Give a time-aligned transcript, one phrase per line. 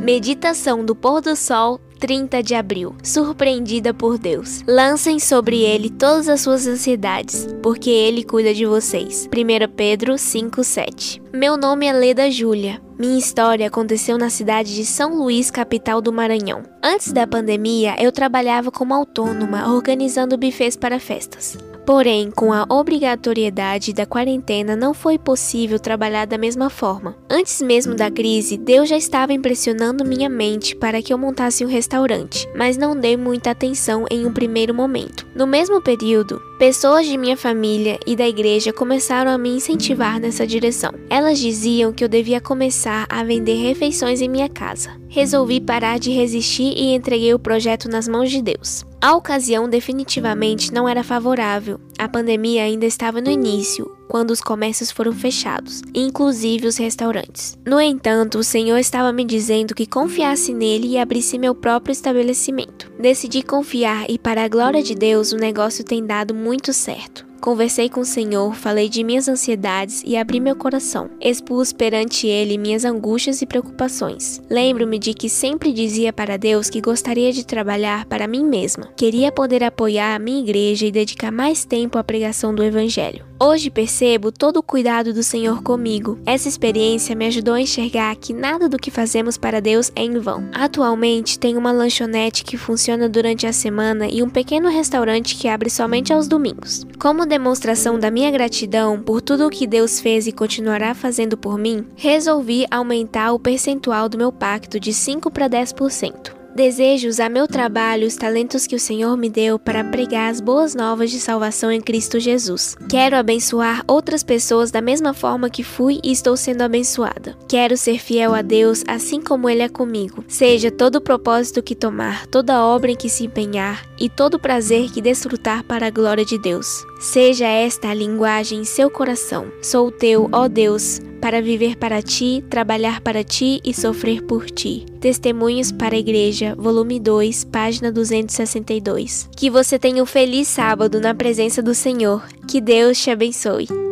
[0.00, 2.96] Meditação do pôr do sol 30 de abril.
[3.04, 4.62] Surpreendida por Deus.
[4.66, 9.28] Lancem sobre ele todas as suas ansiedades, porque ele cuida de vocês.
[9.30, 11.20] 1 Pedro 5:7.
[11.34, 12.80] Meu nome é Leda Júlia.
[12.98, 16.62] Minha história aconteceu na cidade de São Luís, capital do Maranhão.
[16.82, 21.58] Antes da pandemia, eu trabalhava como autônoma, organizando bufês para festas.
[21.90, 27.16] Porém, com a obrigatoriedade da quarentena, não foi possível trabalhar da mesma forma.
[27.28, 31.68] Antes mesmo da crise, Deus já estava impressionando minha mente para que eu montasse um
[31.68, 35.26] restaurante, mas não dei muita atenção em um primeiro momento.
[35.34, 40.46] No mesmo período, pessoas de minha família e da igreja começaram a me incentivar nessa
[40.46, 40.92] direção.
[41.08, 44.90] Elas diziam que eu devia começar a vender refeições em minha casa.
[45.08, 48.84] Resolvi parar de resistir e entreguei o projeto nas mãos de Deus.
[49.00, 51.80] A ocasião definitivamente não era favorável.
[52.00, 57.58] A pandemia ainda estava no início, quando os comércios foram fechados, inclusive os restaurantes.
[57.62, 62.90] No entanto, o Senhor estava me dizendo que confiasse nele e abrisse meu próprio estabelecimento.
[62.98, 67.29] Decidi confiar e, para a glória de Deus, o negócio tem dado muito certo.
[67.40, 71.08] Conversei com o Senhor, falei de minhas ansiedades e abri meu coração.
[71.18, 74.42] Expus perante Ele minhas angústias e preocupações.
[74.50, 78.88] Lembro-me de que sempre dizia para Deus que gostaria de trabalhar para mim mesma.
[78.94, 83.29] Queria poder apoiar a minha igreja e dedicar mais tempo à pregação do Evangelho.
[83.42, 86.18] Hoje percebo todo o cuidado do Senhor comigo.
[86.26, 90.18] Essa experiência me ajudou a enxergar que nada do que fazemos para Deus é em
[90.18, 90.46] vão.
[90.52, 95.70] Atualmente tenho uma lanchonete que funciona durante a semana e um pequeno restaurante que abre
[95.70, 96.86] somente aos domingos.
[96.98, 101.56] Como demonstração da minha gratidão por tudo o que Deus fez e continuará fazendo por
[101.56, 106.39] mim, resolvi aumentar o percentual do meu pacto de 5 para 10%.
[106.54, 110.74] Desejo usar meu trabalho, os talentos que o Senhor me deu para pregar as boas
[110.74, 112.76] novas de salvação em Cristo Jesus.
[112.88, 117.36] Quero abençoar outras pessoas da mesma forma que fui e estou sendo abençoada.
[117.48, 120.24] Quero ser fiel a Deus assim como Ele é comigo.
[120.26, 124.90] Seja todo o propósito que tomar, toda obra em que se empenhar e todo prazer
[124.90, 126.84] que desfrutar para a glória de Deus.
[127.00, 129.50] Seja esta a linguagem em seu coração.
[129.62, 134.86] Sou teu, ó Deus, para viver para ti, trabalhar para ti e sofrer por ti.
[135.00, 139.28] Testemunhos para a Igreja, volume 2, página 262.
[139.36, 142.26] Que você tenha um feliz sábado na presença do Senhor.
[142.48, 143.89] Que Deus te abençoe.